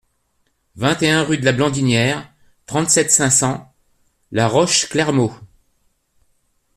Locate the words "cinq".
3.11-3.29